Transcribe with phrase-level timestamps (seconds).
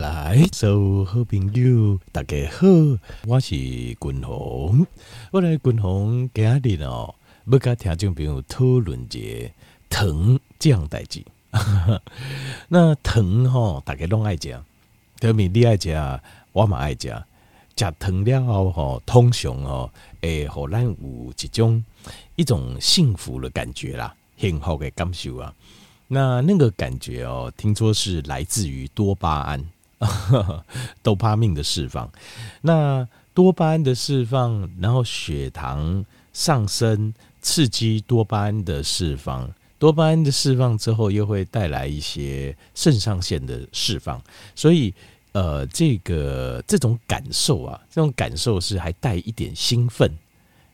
[0.00, 2.66] 来，所有好朋友，大家好，
[3.26, 4.86] 我是君鸿。
[5.30, 9.50] 我来君鸿今日哦，要跟听众朋友讨论一个
[9.90, 11.22] 糖这样代志。
[12.68, 14.58] 那糖吼，大家拢爱食，
[15.20, 15.94] 特别你爱食，
[16.52, 17.14] 我嘛爱食。
[17.76, 19.90] 食糖了后吼，通常哦，
[20.22, 20.94] 会互咱有
[21.38, 21.84] 一种
[22.36, 25.54] 一种幸福的感觉啦，幸福的感受啊。
[26.08, 29.62] 那那个感觉哦，听说是来自于多巴胺，
[31.02, 32.10] 多巴命的释放。
[32.62, 39.50] 那多巴胺的释放，然后血糖上升，刺激多巴胺的释放。
[39.78, 44.20] 多巴胺的释放之后，又会带来一些肾上腺的释放。
[44.54, 44.92] 所以，
[45.32, 50.10] 呃，这个这种感受啊，这种感受是还带一点兴奋。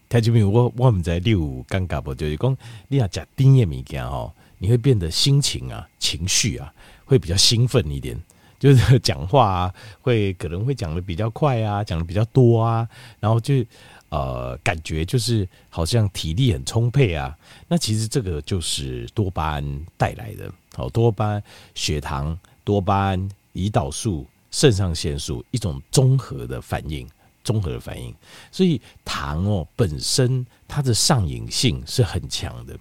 [0.09, 2.15] 他就比如我我们在六尴尬不？
[2.15, 2.57] 就是讲
[2.89, 4.33] 你要讲丁叶物件哦。
[4.59, 6.73] 你会变得心情啊、情绪啊，
[7.05, 8.19] 会比较兴奋一点，
[8.67, 12.89] 就是 讲话啊，会可能会讲得比较快啊，讲得比较多啊，
[13.21, 13.65] 然后就
[14.09, 17.37] 呃，感觉就是好像体力很充沛啊。
[17.69, 21.43] 那其实这个就是多巴胺带来的，好，多巴胺、
[21.77, 27.09] 血糖、多巴胺、胰岛素、肾上腺素一种综合的反应，
[27.45, 28.13] 综合的反应。
[28.51, 32.77] 所以糖哦本身它的上瘾性是很强的，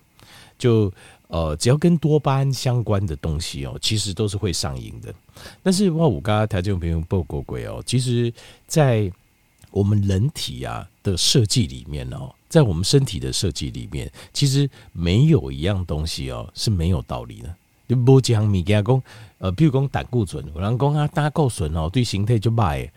[0.57, 0.91] 就。
[1.27, 5.13] 呃，只要跟多巴胺相关的东西哦，其实都是会上瘾的。
[5.63, 8.31] 但是哇，我刚刚台中朋友报过鬼哦，其实，
[8.67, 9.11] 在
[9.71, 17.53] 我们人体啊的设计里面哦，在我们身体的设计里面，其实没有一样东西哦是没有道理的。
[17.87, 19.01] 就不讲米加工，
[19.37, 22.91] 呃，比如讲胆固醇，有人讲啊，胆固醇哦对形态就坏，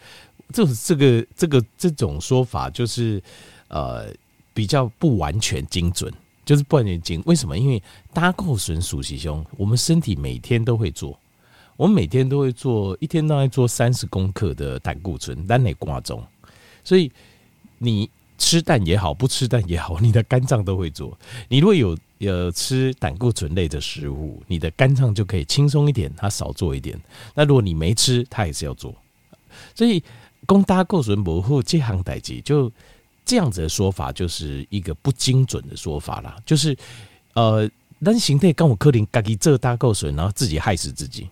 [0.53, 3.23] 这这个这个这种说法就是
[3.69, 4.11] 呃
[4.55, 6.13] 比较不完全精准。
[6.49, 7.59] 就是不完全精，为什么？
[7.59, 11.21] 因为胆固醇属其胸，我们身体每天都会做，
[11.77, 16.25] 我们每天都会做，一天大概做三十公克的胆固醇，但你挂中，
[16.83, 17.13] 所以
[17.77, 21.15] 你吃蛋也好，不吃蛋也好，你的肝脏都会做。
[21.51, 26.99] 你如果有有吃胆固醇类的食物，你的肝脏就可以轻松一点，它少做一点。
[27.35, 28.95] 那如果你没吃，它也是要做。
[29.75, 30.03] 所以，
[30.47, 32.73] 供胆固醇模糊这行代志就。
[33.29, 36.75] 这样子的说法就是一个不精准的说法啦，就是
[37.35, 37.69] 呃，
[37.99, 41.29] 人形态跟我柯林嘎给这大够损，然后自己害死自己。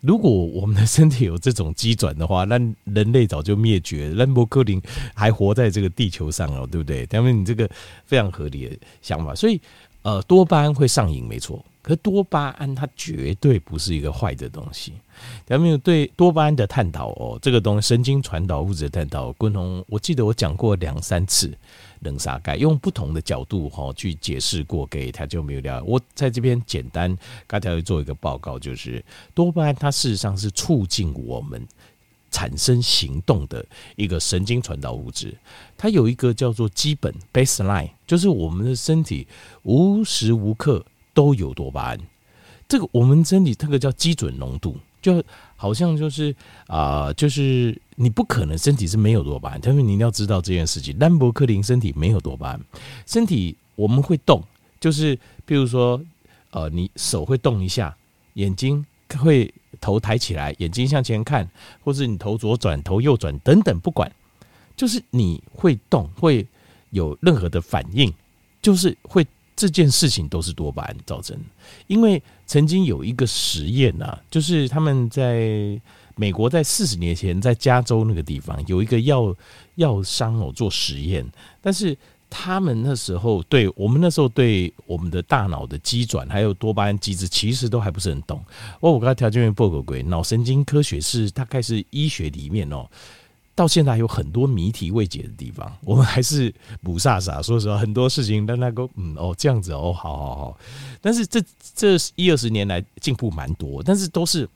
[0.00, 4.82] 如果我们的身体有这种机转的话，那人类早就灭绝，兰博柯林
[5.14, 7.06] 还活在这个地球上哦，对不对？
[7.06, 7.70] 他们你这个
[8.06, 9.60] 非常合理的想法，所以
[10.02, 11.64] 呃，多巴胺会上瘾，没错。
[11.82, 14.92] 可多巴胺它绝对不是一个坏的东西。
[15.48, 17.38] 有没有对多巴胺的探讨哦？
[17.42, 21.52] 这个东西神经传导物质的探讨，共同我记得我讲过两三次，
[22.00, 25.82] 冷沙盖用不同的角度哈去解释过，给他就没有聊。
[25.84, 29.04] 我在这边简单刚才会做一个报告，就是
[29.34, 31.66] 多巴胺它事实上是促进我们
[32.30, 33.64] 产生行动的
[33.96, 35.36] 一个神经传导物质。
[35.76, 39.26] 它有一个叫做基本 baseline，就是我们的身体
[39.64, 40.82] 无时无刻
[41.20, 42.00] 都有多巴胺。
[42.68, 44.76] 这个我们身体这个叫基准浓度。
[45.02, 45.24] 就
[45.56, 46.34] 好像就是
[46.66, 50.94] 啊、就是你不可能身体是没有多巴胺，但是你一定要知道这件事情。
[50.98, 52.60] 兰博克林身体没有多巴胺，
[53.06, 54.42] 身体我们会动，
[54.78, 55.98] 就是比如说
[56.50, 57.96] 呃，你手会动一下，
[58.34, 58.84] 眼睛
[59.18, 61.48] 会头抬起来，眼睛向前看，
[61.82, 64.10] 或是你头左转头右转等等，不管，
[64.76, 66.46] 就是你会动，会
[66.90, 68.12] 有任何的反应，
[68.60, 69.26] 就是会。
[69.60, 71.42] 这件事情都是多巴胺造成的，
[71.86, 75.78] 因为曾经有一个实验呐，就是他们在
[76.16, 79.36] 美国在四十年前在加州那个地方有一个药
[79.74, 81.22] 药商哦做实验，
[81.60, 81.94] 但是
[82.30, 88.42] 他们那时候对我们那时候对我们的大脑的机转还有多巴胺机制其实都还不是很懂。
[88.80, 92.88] 哦，我刚才条件员报告过，脑神经科学是大概是医学里面哦。
[93.54, 96.52] 到现在还有很多谜题未解的地方，我们还是
[96.82, 97.42] 不傻傻。
[97.42, 100.58] 说实话，很多事情让那个嗯哦这样子哦，好好好。
[101.00, 101.42] 但是这
[101.74, 104.48] 这一二十年来进步蛮多，但是都是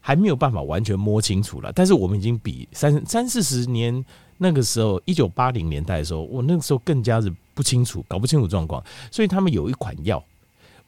[0.00, 1.72] 还没有办法完全摸清楚了。
[1.72, 4.04] 但是我们已经比三三四十年
[4.38, 8.82] 那个时候，一九八零年代的时候，我那个时候更加是不清楚，搞不清楚状况。
[9.10, 10.22] 所以他们有一款药。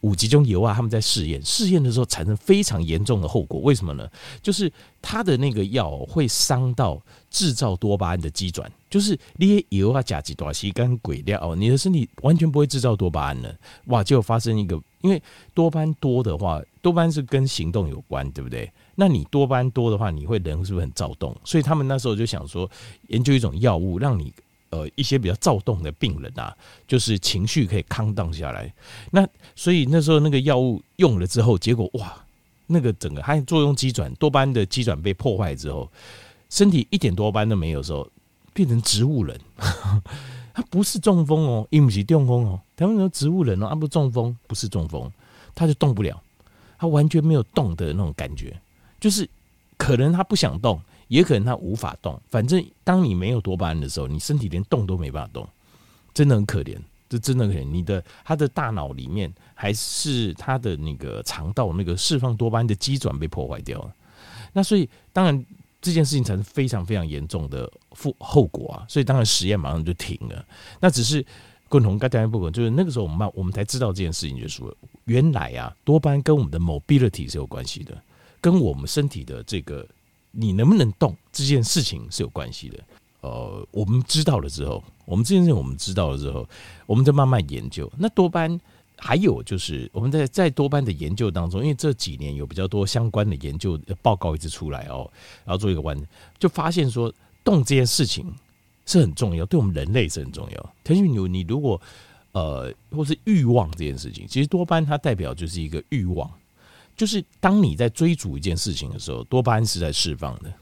[0.04, 3.58] 五集中油啊，他们在试验，试验的时候产生非常严重的后果。
[3.62, 4.06] 为什么呢？
[4.42, 4.70] 就是
[5.00, 13.56] 它的那个药会伤到制造多巴胺的机转，就是那些油啊、甲基多西跟鬼料，你的身体完全不会制造多巴胺了。
[13.86, 15.22] 哇，就发生一个，因为
[15.54, 18.70] 多巴胺多的话，多巴胺是跟行动有关，对不对？
[18.94, 21.34] 那你多巴胺多的话，你会人是不是很躁动？
[21.44, 22.70] 所以他们那时候就想说，
[23.08, 24.30] 研究一种药物，让你。
[24.74, 26.52] 呃，一些比较躁动的病人啊，
[26.88, 28.72] 就是情绪可以康荡下来。
[29.12, 29.24] 那
[29.54, 32.12] 所以那时候那个药物用了之后，结果哇，
[32.66, 35.88] 那个整个它作用机转，多巴胺的机转被破坏之后，
[36.50, 38.10] 身体一点多巴胺都没有的时候，
[38.52, 39.38] 变成植物人。
[40.52, 45.10] 他不是中风哦，也不是中风哦，他们说植物人哦，他不中风，不是中风，
[45.54, 46.22] 他就动不了，
[46.78, 48.56] 他完全没有动的那种感觉，
[49.00, 49.28] 就是
[49.76, 55.48] 可能他不想动，也可能他无法动，反正当你没有多巴胺的时候，你身体连动都没办法动，
[56.12, 56.76] 真的很可怜。
[57.06, 63.94] 这真的可怜，你的他的大脑里面还是他的那个肠道那个释放多巴胺的机转被破坏掉了，
[64.54, 65.46] 那所以当然
[65.82, 70.44] 这件事情才是非常非常严重的负后果啊，所以当然实验马上就停了。
[70.80, 71.24] 那只是
[71.68, 74.62] 共同跟大家不管，就是那个时候我们我们才知道这件事情，就是
[75.04, 77.96] 原来啊多巴胺跟我们的 mobility 是有关系的，
[78.40, 79.86] 跟我们身体的这个
[80.34, 82.78] 你能不能动这件事情是有关系的。
[83.20, 86.46] 呃，我们知道了之后，我们这件事情我们知道了之后，
[86.86, 87.90] 我们再慢慢研究。
[87.96, 88.46] 那多巴
[88.98, 95.10] 还有就是，我们在在多巴的研究当中，因为这几年有比较多相关的研究报告一直出来哦，
[95.44, 95.98] 然后做一个弯，
[96.38, 98.32] 就发现说动这件事情
[98.86, 100.74] 是很重要，对我们人类是很重要。
[100.84, 101.80] 腾讯牛，你如果
[102.32, 106.30] 呃，或是欲望这件事情，其实多巴它代表就是一个欲望，
[106.96, 110.52] 就是当你在追逐一件事情的时候，多巴胺是在释放的。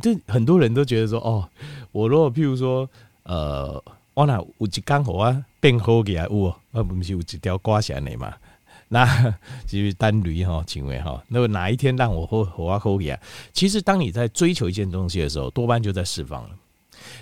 [0.00, 1.48] 这很多人都觉得说，哦，
[1.90, 2.88] 我如果譬如说，
[3.24, 3.82] 呃，
[4.14, 8.32] 我那有一刚好啊变好起来，我啊，不是有一条刮起来嘛？
[8.88, 9.34] 那
[9.66, 13.20] 其实单驴哈，请问哈，那么哪一天让我好好啊好起来？
[13.52, 16.50] 其实当你在追求一件东西的时候，多巴胺就在释放了。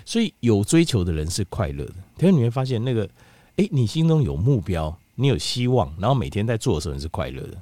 [0.05, 1.93] 所以有追求的人是快乐的。
[2.19, 3.09] 可是你会发现，那个，
[3.55, 7.57] 哎，你心中有目标，你有希望，然后每天在做的时候你是快乐的。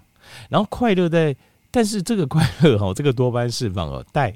[0.50, 1.36] 然后快乐在，
[1.72, 4.36] 但是这个快乐哈，这个多巴胺释放哦，带。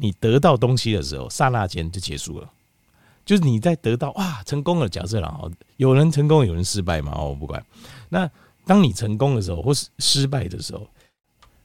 [0.00, 2.48] 你得到东西的时候，刹那间就结束了。
[3.26, 7.60] 就是你在得到哇成功了，假设然后有人成功，有人失败嘛，我不管。
[8.08, 8.30] 那
[8.64, 10.86] 当你成功的时候，或是失败的时候，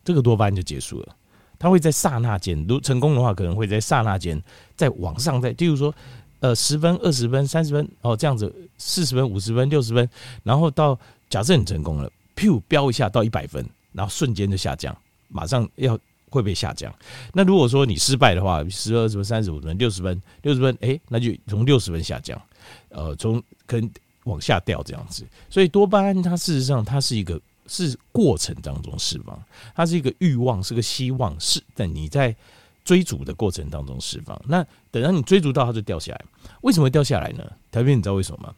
[0.04, 1.16] 这个多巴胺就结束了。
[1.60, 4.42] 它会在刹那间，如成功的话，可能会在刹那间
[4.76, 5.94] 再往上再，例如说，
[6.40, 10.10] 呃，十分、二十分、三十分，哦，这样子，四十分、五十分、六十分，
[10.42, 11.00] 然后到
[11.30, 12.12] 假设你成功了，
[12.48, 14.96] 噗，飙一下到一百分，然后瞬间就下降，
[15.30, 16.00] 马上要。
[16.34, 16.92] 会被下降。
[17.32, 22.42] 那如果说你失败的话，十二十分、三十五分、六十分、六十分，哎，那就从六十分下降，
[22.90, 23.88] 呃，从可能
[24.24, 25.28] 往下掉这样子。
[25.48, 29.40] 所以多巴胺它事实上它是一个是过程当中释放，
[29.76, 32.36] 它是一个欲望，是个希望，是在你在
[32.84, 34.42] 追逐的过程当中释放。
[34.48, 36.26] 那等到你追逐到它就掉下来，
[36.62, 37.48] 为什么会掉下来呢？
[37.70, 38.56] 台边你知道为什么吗？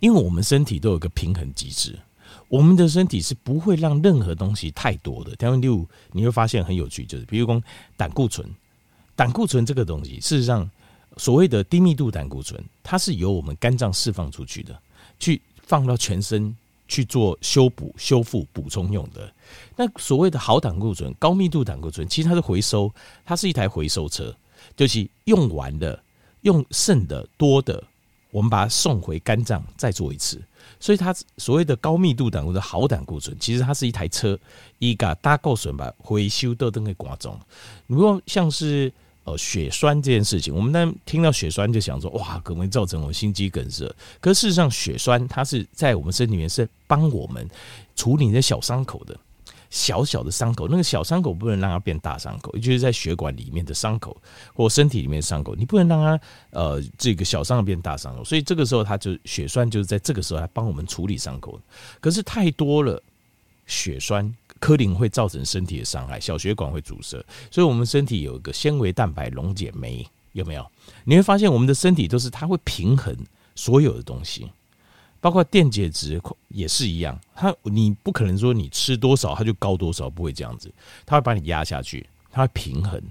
[0.00, 1.96] 因为我们身体都有一个平衡机制。
[2.48, 5.34] 我们的身体是不会让任何东西太多的。
[5.36, 7.62] 台湾第五，你会发现很有趣，就是比如说
[7.96, 8.48] 胆固醇，
[9.14, 10.68] 胆固醇这个东西，事实上
[11.16, 14.78] 所谓的低密度胆固醇，它是由我们肝脏释放出去的，
[15.18, 16.54] 去放到全身
[16.86, 19.32] 去做修补、修复、补充用的。
[19.74, 22.92] 那所谓的好胆固醇、高密度胆固醇，其实它是回收，
[23.24, 24.32] 它是一台回收车，
[24.76, 26.00] 就是用完的、
[26.42, 27.82] 用剩的、多的，
[28.30, 30.40] 我们把它送回肝脏再做一次。
[30.78, 34.38] 所以它所谓的高密度胆固醇、好胆固醇，其实它是一台车，
[34.78, 37.38] 一个大构损吧，回收都都可以挂中。
[37.86, 38.92] 如果像是
[39.24, 43.92] 呃血栓这件事情，我们当听到血栓就想说，哇，可能造成我心肌梗塞。
[44.20, 47.48] 可事实上，血栓它是在我们身体里面是帮我们
[47.94, 49.18] 处理那小伤口的。
[49.70, 54.16] 小小的伤口，那个小伤口不能让它变大伤口，也就是在血管里面的伤口
[54.54, 61.60] 或身体里面的伤口，你不能让它呃这个小伤口变大伤口，所以这个时候它就血栓就是在这个时候来帮我们处理伤口。
[62.00, 63.02] 可是太多了
[63.66, 70.64] 血栓，可能会造成身体的伤害，小血管会阻塞，所以我们身体有一个纤维蛋白溶解酶，有没有？
[71.04, 73.16] 你会发现我们的身体都是它会平衡
[73.54, 74.50] 所有的东西。
[75.26, 80.72] 包括电解质也是一样，它你不可能说你吃多少它就高多少，不会这样子，
[81.04, 83.02] 它会把你压下去，它会平衡，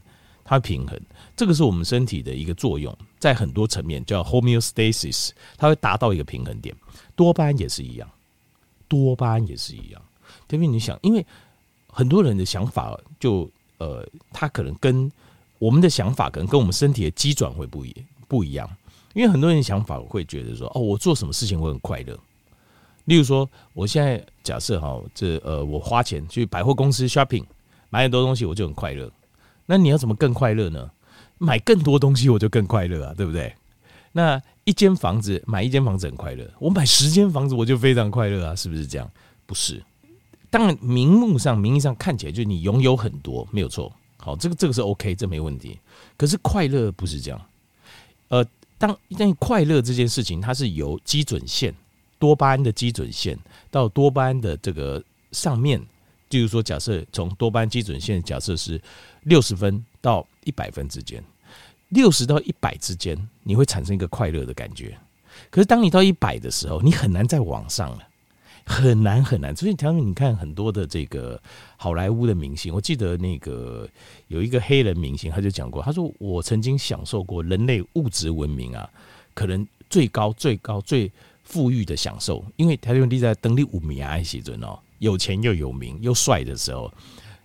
[0.46, 0.98] 它会平衡，
[1.36, 6.74] 这个是我们身体的一个作用，在很多层面叫 homeostasis，它会达到一个平衡点。
[7.18, 8.10] 多巴胺也是一样，
[8.88, 10.02] 多巴胺也是一样。
[10.52, 11.26] 因为你想，因为
[11.90, 15.12] 很多人的想法就呃，他可能跟
[15.60, 17.94] 我们的想法可能跟我们身体的机转会不一
[18.30, 18.70] 不一样。
[19.16, 22.20] 因为很多人想法会觉得说，哦，我做什么事情我很快乐。
[23.06, 27.46] 例如说，我现在假设哈，这呃，我花钱去百货公司 shopping，
[27.90, 29.10] 买很多东西我就很快乐。
[29.66, 30.92] 那你要怎么更快乐呢？
[31.38, 33.56] 买更多东西我就更快乐啊，对不对？
[34.12, 39.10] 那一间房子买一间房子很快乐，我买十间房子我就非常快乐啊，是不是这样？
[39.46, 39.82] 不是。
[40.50, 43.90] 当然，名目上、名义上看起来就你拥有很多，没有错。
[44.18, 45.80] 好，这个这个是 OK，这没问题。
[46.18, 47.42] 可是快乐不是这样，
[48.28, 48.46] 呃。
[48.78, 51.74] 当一旦快乐这件事情，它是由基准线
[52.20, 53.38] 多巴胺的基准线
[53.72, 55.82] 到多巴胺的这个上面，
[56.30, 58.82] 就是说，假设从多巴胺基准线，假设是
[59.24, 61.24] 六十分到一百分之间，
[61.90, 64.98] 六十到一百之间，你会产生一个快乐的感觉。
[65.50, 68.08] 可是当你到一百的时候，你很难再往上了，
[68.66, 69.56] 很难很难。
[69.56, 71.42] 所以，条你看很多的这个
[71.78, 73.88] 好莱坞的明星，我记得那个
[74.28, 78.90] 有一个黑人明星，他就讲过，他说我曾经享受过人类物质文明啊，
[79.34, 81.12] 可能最高最高最
[81.44, 84.80] 富裕的享受，因为台湾地在登陆五米啊，时阵哦。
[85.00, 86.92] 有钱又有名又帅的时候，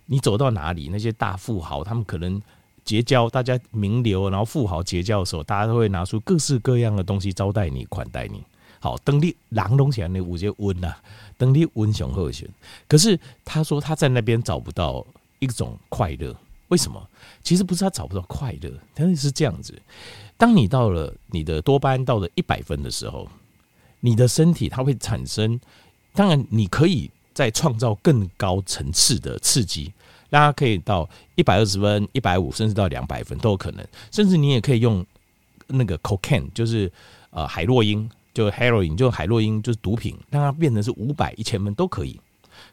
[0.05, 2.41] 你走到哪里，那些大富豪他们可能
[2.83, 8.41] 结交大家名流，然后富豪结交的时候，大家都会拿出各式各样的东西招待你、款待你。
[8.81, 10.93] 好，等你狼东起来，那五节温呐，
[11.37, 12.49] 等你温雄鹤选。
[12.89, 15.05] 可是他说他在那边找不到
[15.39, 16.35] 一种快乐，
[16.67, 17.01] 为什么？
[17.41, 19.73] 其实不是他找不到快乐，但是是这样子。
[20.35, 23.29] 当你到了你的多巴胺到了一百分的时候，
[24.01, 25.57] 你的身体它会产生，
[26.13, 27.09] 当然你可以。
[27.33, 29.91] 再创造更高层次的刺激，
[30.29, 33.87] 让它可以到一百二十分、一百五，甚至到两百分都有可能。
[34.11, 35.03] 甚至你也可以用
[35.67, 36.91] 那个 cocaine，就是
[37.29, 42.19] 呃海洛因，就 HARO，就海洛因，就是毒品，让它变成是五百、一千分都可以。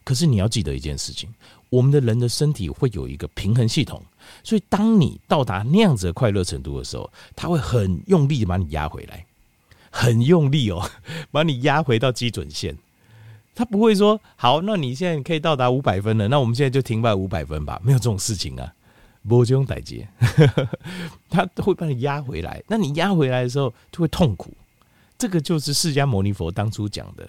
[0.05, 1.33] 可是你要记得一件事情，
[1.71, 4.03] 我们的人的身体会有一个平衡系统，
[4.43, 9.25] 所以当你到达那样子的快乐程度的时候，它会很用力的把你压回来，
[9.91, 10.91] 很用力哦，
[11.31, 12.77] 把你压回到基准线。
[13.55, 18.73] 他不会说好，那你现在可以到达五百分了，那我们现在就停在五百分吧，没有这种事情啊，
[19.27, 20.07] 不这种代志，
[21.29, 22.62] 他会把你压回来。
[22.69, 24.53] 那你压回来的时候就会痛苦，
[25.18, 27.28] 这个就是释迦牟尼佛当初讲的，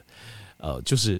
[0.57, 1.19] 呃，就是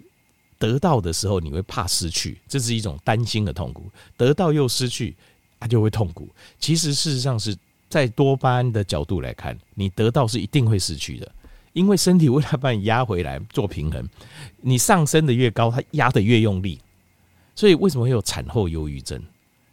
[0.59, 3.83] 得到的时候你会怕失去，这是一种担心的痛苦；
[4.15, 5.15] 得到又失去，
[5.59, 6.29] 他就会痛苦。
[6.59, 7.57] 其实事实上是
[7.89, 11.29] 在多巴胺的角度来看，你得到是一定会失去的。
[11.73, 14.07] 因为身体为了把你压回来做平衡，
[14.61, 16.79] 你上升的越高，它压的越用力，
[17.55, 19.21] 所以为什么会有产后忧郁症？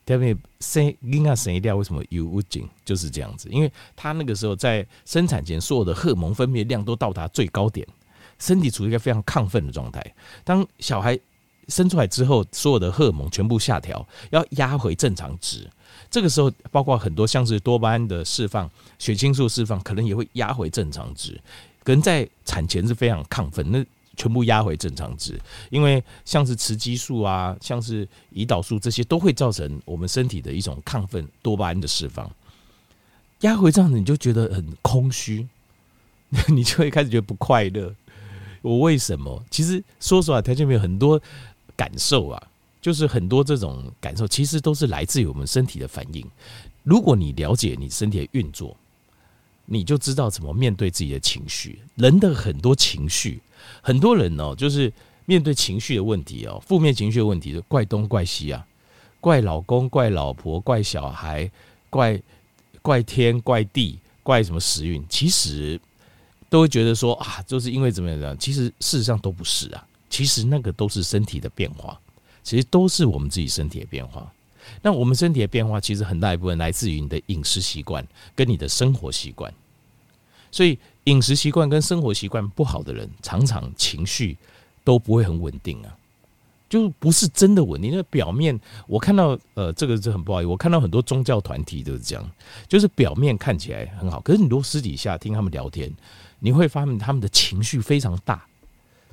[0.06, 0.34] 对不对？
[0.60, 2.66] 生婴儿生掉为什么忧郁症？
[2.84, 7.86] 就是这样子，因为他那个时候在生产前，所有的荷尔蒙分泌量都到达最高点，
[8.38, 10.14] 身体处于一个非常亢奋的状态。
[10.44, 11.18] 当小孩
[11.68, 15.68] 生出来之后，所有的荷尔蒙全部下调，要压回正常值。
[16.08, 21.38] 这个时候，包括很多像是多巴胺的释放、血清素释放，可能也会压回正常值。
[21.82, 23.84] 可能在产前是非常亢奋，那
[24.16, 25.38] 全部压回正常值，
[25.70, 32.30] 因为像是雌激素啊，像是胰岛素这些，都会造成我们身体的一种亢奋多巴胺的释放。
[33.40, 35.46] 压回这样子，你就觉得很空虚，
[36.48, 37.94] 你就会开始觉得不快乐。
[38.62, 39.44] 我为什么？
[39.50, 41.20] 其实说实话，条件没有很多
[41.76, 42.42] 感受啊，
[42.80, 46.26] 就是很多这种感受，其实都是来自于我们身体的反应。
[46.82, 48.76] 如果你了解你身体的运作。
[49.66, 51.78] 你就知道怎么面对自己的情绪。
[51.96, 53.40] 人的很多情绪，
[53.82, 54.92] 很多人哦，就是
[55.24, 58.66] 面对情绪的问题哦，负面情绪的问题，怪东怪西啊，
[59.20, 61.50] 怪老公、怪老婆、怪小孩、
[61.90, 62.20] 怪
[62.80, 65.04] 怪天、怪地、怪什么时运。
[65.08, 65.80] 其实
[66.48, 68.38] 都会觉得说啊，就是因为怎么样？
[68.38, 69.86] 其实事实上都不是啊。
[70.08, 72.00] 其实那个都是身体的变化，
[72.42, 74.32] 其实都是我们自己身体的变化。
[74.82, 79.52] 那我们身体的变化，其实很大一部分来自于你的饮食习惯跟你的生活习惯。
[80.52, 84.36] 所以饮食习惯跟生活习惯不好的人，常常情绪
[84.84, 85.94] 都不会很稳定啊，
[86.70, 87.90] 就不是真的稳定。
[87.94, 92.30] 那表面我看到，呃，这个是很不好意思，我看到很多宗教团体都是这样，
[92.68, 95.92] 就是表面看起来很好，可是你如果私底下听他们聊天，
[96.38, 98.46] 你会发现他们的情绪非常大，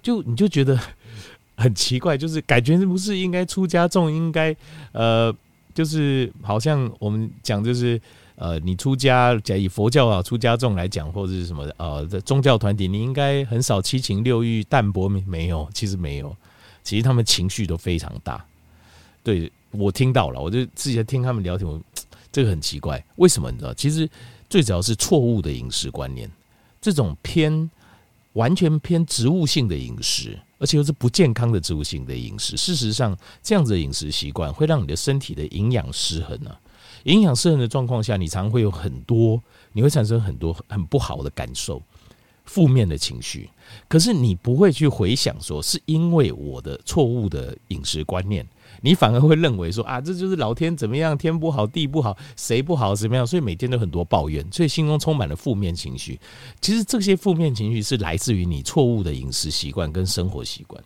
[0.01, 0.79] 就你就觉得
[1.57, 4.55] 很奇怪，就是感觉是不是应该出家众应该
[4.93, 5.35] 呃。
[5.73, 7.99] 就是好像我们讲，就是
[8.35, 15.67] 呃，你出家，假以佛教啊，出家众来讲，或者是什么呃，这宗教团体，你应该很少七情六欲淡泊没没有？
[15.73, 16.35] 其实没有，
[16.83, 18.43] 其实他们情绪都非常大。
[19.23, 21.81] 对，我听到了，我就自己在听他们聊天，我
[22.31, 23.73] 这个很奇怪，为什么你知道？
[23.73, 24.09] 其实
[24.49, 26.29] 最主要是错误的饮食观念，
[26.81, 27.69] 这种偏
[28.33, 30.37] 完全偏植物性的饮食。
[30.63, 32.55] 而且又是不健康的植物性的饮食。
[32.55, 36.57] 事实上，这样子的饮食习惯会让你的身体的营养失衡啊。
[37.03, 39.43] 营养失衡的状况下，你常会有很多，
[39.73, 41.81] 你会产生很多很不好的感受，
[42.45, 43.49] 负面的情绪。
[43.89, 48.47] 可是你不会去回想说，是因为我的错误的饮食观念。
[48.81, 56.19] 你反而会认为说啊，这就是老天怎么样，天不好地不好，谁不好怎么样，所以每天都很多抱怨，所以心中充满了负面情绪。
[56.59, 60.83] 其实这些负面情绪是来自于你错误的饮食习惯跟生活习惯。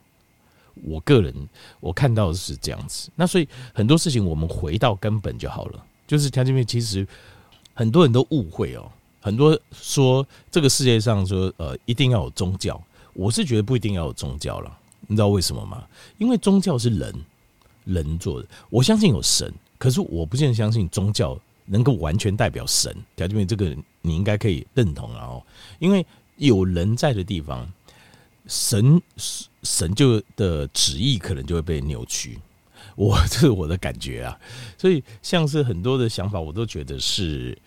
[0.84, 1.34] 我个人
[1.79, 5.84] 我看到的是这样子，那所以很多事情我们回到根本就好了。
[6.06, 7.08] 就是条件面，其实
[7.74, 8.88] 很多人都误会哦，
[9.20, 12.79] 很多说这个世界上说呃一定要有宗教，
[13.13, 14.77] 我是觉得不一定要有宗教了。
[15.08, 15.84] 你知道为什么吗？
[16.20, 17.13] 因为宗教是人。
[17.88, 18.48] 人做的。
[18.70, 22.96] 我相信有神，可是我不见得相信宗教能够完全代表神。
[23.15, 25.44] 条件，这个你应该可以认同啊哦，
[25.79, 27.67] 因为有人在的地方，
[28.46, 29.01] 神
[29.63, 32.38] 神就的旨意可能就会被扭曲。
[32.96, 34.39] 我这是我的感觉啊，
[34.77, 37.58] 所以像是很多的想法，我都觉得是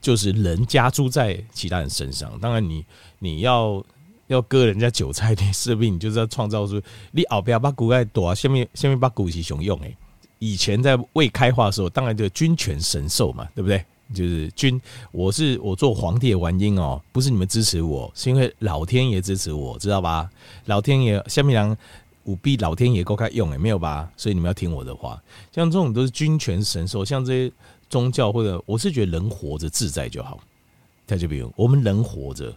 [0.00, 2.38] 就是人加诸在其他人身上。
[2.40, 2.84] 当然，你
[3.18, 3.84] 你要。
[4.28, 6.80] 要割人家韭菜，你势必你就是要创造出
[7.10, 9.94] 你奥比亚把骨盖躲啊，下面下面把骨是熊用诶。
[10.38, 13.84] 以前在未开化的时候，当然就君权神授嘛，对不对？
[14.14, 14.80] 就是君，
[15.12, 20.30] 我是我做皇帝的原因哦，不是你们支持我，是因为老天爷支持我，知道吧？
[20.66, 21.76] 老天爷下面人
[22.24, 24.08] 五逼老天爷够开用诶，没有吧？
[24.16, 25.20] 所以你们要听我的话，
[25.52, 27.52] 像这种都是君权神授，像这些
[27.90, 30.38] 宗教或者，我是觉得人活着自在就好。
[31.06, 32.54] 他就比如我们人活着。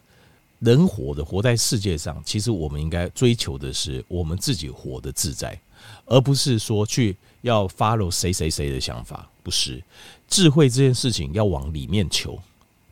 [0.62, 5.60] 人活的活在世界上，其实我们应该追求的是我们自己活得自在，
[6.06, 9.28] 而不是说去要 follow 谁谁谁的想法。
[9.42, 9.84] 不是
[10.28, 12.38] 智慧这件事情要往里面求，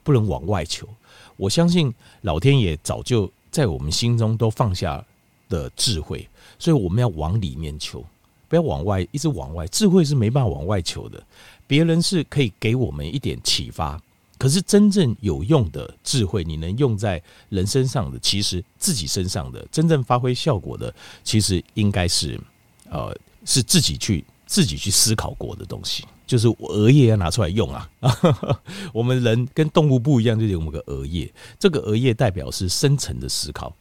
[0.04, 0.90] 不能往外求。
[1.38, 5.06] 我相信老天爷早就在我们心中都放下
[5.48, 8.04] 的智慧，所以我们要往里面求，
[8.48, 9.68] 不要往外一直往外。
[9.68, 11.24] 智慧是没办法往外求的，
[11.68, 14.02] 别人是可以给我们一点启发。
[14.40, 20.92] 可是真正有用的智慧，你能用在人身上的，其实自己身上的真正发挥效果的，
[21.24, 22.40] 其实应该是，
[22.90, 23.16] 呃，
[23.46, 26.06] 是自己去自己去思考过的东西。
[26.26, 27.90] 就是额叶要拿出来用啊！
[28.94, 31.28] 我们人跟动物不一样，就有我们个额叶。
[31.58, 33.76] 这个额叶代表是深层的思考，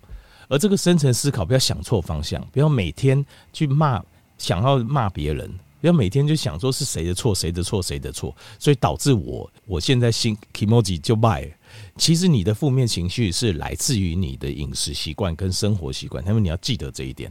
[0.48, 3.22] 而这个深层思考不要想错方向，不要每天
[3.52, 4.02] 去骂，
[4.38, 5.52] 想要骂别人。
[5.80, 11.48] 不要每天就想说是谁的错，谁的错，谁的错，所以导致我我现在心 kimoji 就败。
[11.96, 17.30] 其实你的负面情绪是来自于你的饮食习惯跟生活习惯，因为你要记得这一点，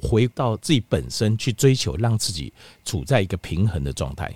[0.00, 2.52] 回到自己本身去追求，让自己
[2.84, 4.32] 处在一个平衡的状态，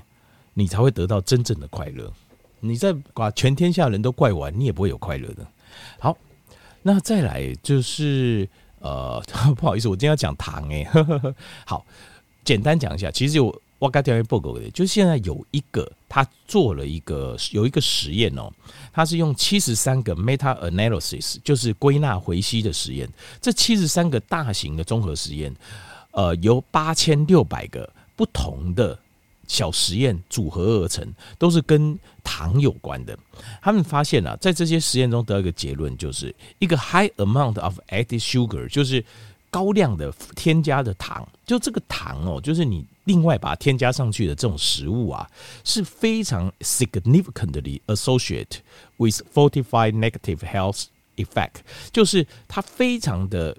[0.54, 2.12] 你才会得到真正的快乐。
[2.60, 5.44] 你再把全天下人都怪完，你也不会有快乐的。
[5.98, 6.16] 好，
[6.82, 9.20] 那再来就是呃，
[9.56, 10.86] 不好意思，我今天要讲糖哎，
[11.66, 11.84] 好。
[12.44, 18.50] 简单讲一下，其实有我刚调研报告的，就是现在有一个他做了一个有一个实验哦，
[18.92, 23.08] 他是用七十三个 meta analysis，就是归纳回析的实验。
[23.40, 25.54] 这七十三个大型的综合实验，
[26.12, 28.98] 呃，由八千六百个不同的
[29.46, 31.06] 小实验组合而成，
[31.38, 33.18] 都是跟糖有关的。
[33.60, 39.04] 他们发现啊，在这些实验中得到一个结论，就是一个 high amount of added sugar，就是。
[39.52, 45.28] 高量的添加的糖，就这个糖哦，就是你另外把它添加上去的这种食物啊，
[45.62, 48.60] 是非常 significantly associate
[48.96, 50.84] with fortified negative health
[51.16, 51.56] effect，
[51.92, 53.54] 就是它非常的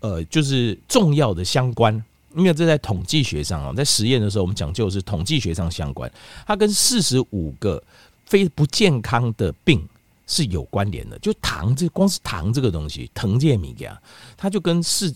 [0.00, 2.02] 呃，就是重要的相关，
[2.34, 6.10] 因为这在统计学上啊，在实验的时候我们讲究是统计学上相关，
[6.46, 7.82] 它跟四十五个
[8.24, 9.86] 非不健康的病
[10.26, 11.18] 是有关联的。
[11.18, 14.00] 就糖，这光是糖这个东西，糖这米呀，
[14.34, 15.14] 它就跟四。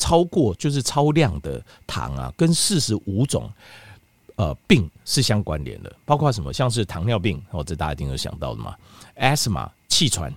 [0.00, 3.48] 超过就是超量的糖啊，跟四十五种
[4.36, 6.50] 呃病是相关联的，包括什么？
[6.52, 8.74] 像是糖尿病，哦，这大家一定有想到的嘛
[9.16, 10.34] ？asthma 气喘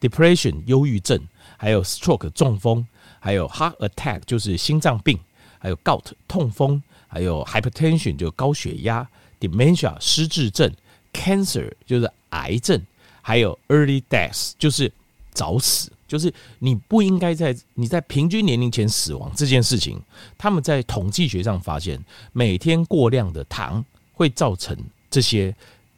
[0.00, 1.20] ，depression 忧郁症，
[1.58, 2.84] 还有 stroke 中风，
[3.20, 5.18] 还有 heart attack 就是心脏病，
[5.58, 9.06] 还有 gout 痛风，还有 hypertension 就高血压
[9.38, 10.72] ，dementia 失智症
[11.12, 12.80] ，cancer 就是癌症，
[13.20, 14.90] 还有 early death 就是
[15.32, 15.92] 早死。
[16.12, 19.98] 就是你不应该在你在平均年龄前死亡这件事情，
[20.36, 21.98] 他们在统计学上发现，
[22.34, 24.76] 每天过量的糖会造成
[25.10, 25.56] 这些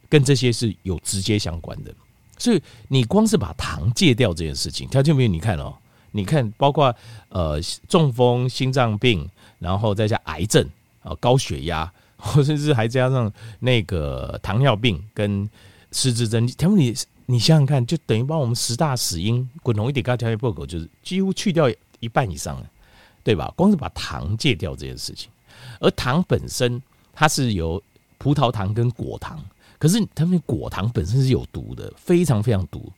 [0.09, 1.93] 跟这些是有直接相关的。
[2.39, 5.29] 所以你光是把糖戒掉这件事情，条件没有？
[5.29, 5.75] 你看哦，
[6.13, 6.95] 你看包括
[7.31, 10.65] 呃中风、心脏病，然后再加癌症
[11.03, 11.93] 啊、高血压，
[12.45, 15.51] 甚至还加上那个糖尿病跟
[15.91, 16.95] 失智症，条件你。
[17.27, 22.71] 你想想看，就等于帮我们十大死因滚同一点，跟条件报告就是几乎去掉一半以上了，
[23.23, 23.51] 对吧？
[23.57, 25.31] 光是把糖戒掉这件事情，
[25.81, 26.83] 而糖本身
[27.15, 27.83] 它是由
[28.19, 29.43] 葡萄糖跟果糖，
[29.79, 32.93] 可是他们果糖本身是有毒的，非常非常毒。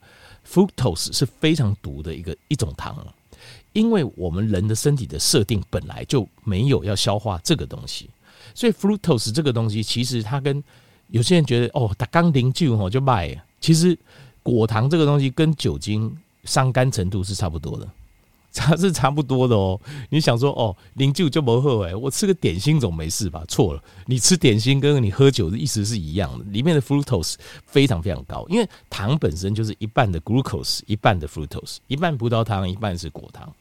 [0.44, 3.06] Fructose 是非常毒的一个一种糖，
[3.72, 8.10] 因为我们人的身体的设定本来就没有要消化这个东西，
[8.54, 10.62] 所以 Fructose 这个东西其实它跟
[11.08, 13.40] 有些人觉得哦，它刚零就哦就卖。
[13.60, 13.98] 其实
[14.42, 17.88] 果糖这个东西跟酒精伤肝程度是差不多的，
[18.52, 19.80] 它 是差不多的哦。
[20.10, 23.44] 你想说哦，零酒就不喝哎，我吃个点心总没事吧？
[23.48, 27.34] 错了，你吃点心跟你喝酒的意思是一样的，里面的 fructose
[27.66, 33.52] 非常非常高，因为糖本身就是一半的 glucose，一半的 fructose，一半葡萄糖，一半是果糖。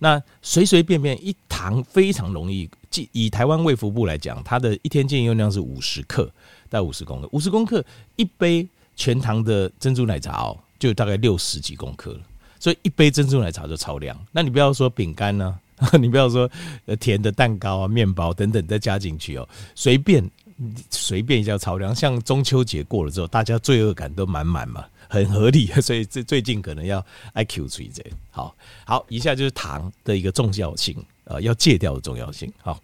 [0.00, 6.28] 那随随便便一糖非常容易，即以台湾卫福部来讲，它的一天建议用量是五十克
[6.68, 7.82] 到五十公克，五十公克
[8.16, 12.20] 一杯全糖的珍珠奶茶哦，就大概六十几公克了，
[12.58, 14.18] 所以一杯珍珠奶茶就超量。
[14.32, 15.58] 那你不要说饼干呢，
[15.98, 16.50] 你不要说
[17.00, 20.28] 甜的蛋糕啊、面包等等再加进去哦，随便
[20.90, 21.94] 随便一下超量。
[21.94, 24.84] 像中秋节过了之后，大家罪恶感都满满嘛。
[25.08, 27.04] 很合理， 所以最最近可能要
[27.34, 28.02] IQ 注意这。
[28.30, 28.54] 好
[28.84, 32.52] 好，以下就是糖的一个重要性，呃，要戒掉的重要性。
[32.62, 32.80] 好。